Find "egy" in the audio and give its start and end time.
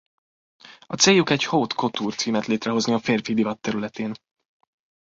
1.29-1.43